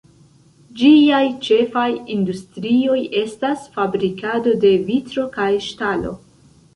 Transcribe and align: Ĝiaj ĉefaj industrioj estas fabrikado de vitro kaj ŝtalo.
Ĝiaj 0.77 1.25
ĉefaj 1.47 1.83
industrioj 2.15 2.97
estas 3.19 3.67
fabrikado 3.75 4.55
de 4.65 4.73
vitro 4.89 5.27
kaj 5.37 5.51
ŝtalo. 5.67 6.15